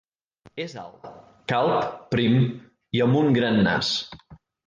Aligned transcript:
És 0.63 0.71
alt, 0.83 1.03
calb, 1.51 1.91
prim 2.15 2.39
i 2.99 3.05
amb 3.07 3.21
un 3.23 3.31
gran 3.39 3.63
nas. 3.71 3.93